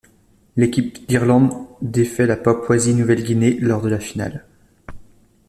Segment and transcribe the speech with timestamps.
[0.55, 1.53] L'équipe d'Irlande
[1.83, 4.47] défait la Papouasie-Nouvelle-Guinée lors de la finale.